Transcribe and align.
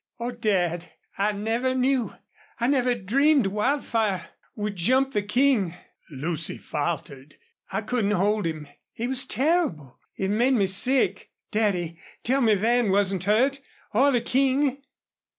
"Oh, 0.19 0.31
Dad, 0.31 0.91
I 1.19 1.31
never 1.31 1.75
knew 1.75 2.15
I 2.59 2.65
never 2.65 2.95
dreamed 2.95 3.45
Wildfire 3.45 4.29
would 4.55 4.75
jump 4.75 5.11
the 5.11 5.21
King," 5.21 5.75
Lucy 6.09 6.57
faltered. 6.57 7.35
"I 7.71 7.81
couldn't 7.81 8.09
hold 8.09 8.47
him. 8.47 8.67
He 8.93 9.07
was 9.07 9.25
terrible.... 9.25 9.99
It 10.17 10.31
made 10.31 10.55
me 10.55 10.65
sick.... 10.65 11.29
Daddy, 11.51 11.99
tell 12.23 12.41
me 12.41 12.55
Van 12.55 12.89
wasn't 12.89 13.25
hurt 13.25 13.59
or 13.93 14.09
the 14.11 14.21
King!" 14.21 14.81